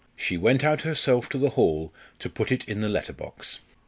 [0.15, 3.59] She went out herself to the hall to put it in the letter box.